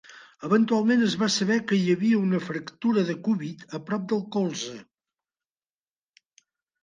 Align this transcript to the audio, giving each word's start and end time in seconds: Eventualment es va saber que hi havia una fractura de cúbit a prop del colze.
Eventualment 0.45 1.01
es 1.07 1.15
va 1.23 1.27
saber 1.33 1.57
que 1.71 1.77
hi 1.79 1.91
havia 1.95 2.21
una 2.27 2.39
fractura 2.45 3.03
de 3.09 3.15
cúbit 3.27 3.77
a 3.79 3.81
prop 3.89 4.07
del 4.13 4.23
colze. 4.37 4.75